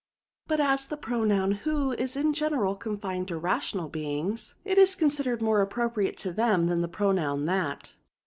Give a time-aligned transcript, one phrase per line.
[0.47, 5.43] But as the pronoun who is in general confined to rational beings, it i» considered
[5.43, 7.93] more appropriate to them than the pronoun that.